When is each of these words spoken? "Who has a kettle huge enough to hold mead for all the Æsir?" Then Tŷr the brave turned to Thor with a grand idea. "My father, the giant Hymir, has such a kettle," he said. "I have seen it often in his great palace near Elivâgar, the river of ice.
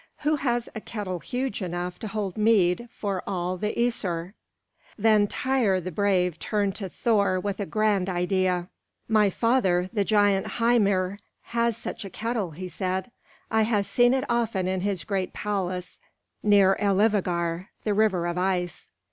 "Who 0.21 0.37
has 0.37 0.67
a 0.73 0.81
kettle 0.81 1.19
huge 1.19 1.61
enough 1.61 1.99
to 1.99 2.07
hold 2.07 2.35
mead 2.35 2.89
for 2.91 3.21
all 3.27 3.55
the 3.55 3.71
Æsir?" 3.75 4.33
Then 4.97 5.27
Tŷr 5.27 5.79
the 5.83 5.91
brave 5.91 6.39
turned 6.39 6.75
to 6.77 6.89
Thor 6.89 7.39
with 7.39 7.59
a 7.59 7.67
grand 7.67 8.09
idea. 8.09 8.67
"My 9.07 9.29
father, 9.29 9.91
the 9.93 10.03
giant 10.03 10.53
Hymir, 10.53 11.19
has 11.43 11.77
such 11.77 12.03
a 12.03 12.09
kettle," 12.09 12.49
he 12.49 12.67
said. 12.67 13.11
"I 13.51 13.61
have 13.61 13.85
seen 13.85 14.15
it 14.15 14.23
often 14.27 14.67
in 14.67 14.81
his 14.81 15.03
great 15.03 15.33
palace 15.33 15.99
near 16.41 16.75
Elivâgar, 16.79 17.67
the 17.83 17.93
river 17.93 18.25
of 18.25 18.39
ice. 18.39 18.89